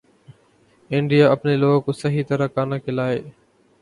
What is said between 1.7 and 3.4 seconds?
کو صحیح طرح کھانا کھلائے